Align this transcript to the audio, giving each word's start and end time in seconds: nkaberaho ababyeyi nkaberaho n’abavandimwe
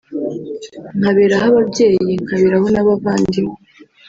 nkaberaho 0.97 1.45
ababyeyi 1.51 2.11
nkaberaho 2.23 2.67
n’abavandimwe 2.71 3.57